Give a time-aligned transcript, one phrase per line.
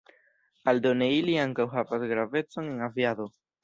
[0.73, 3.35] Aldone ili ankaŭ havas gravecon en aviado.